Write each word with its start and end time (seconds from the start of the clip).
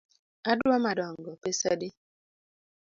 Adwa 0.51 0.77
madongo, 0.85 1.31
pesa 1.43 1.65
adi? 1.73 1.89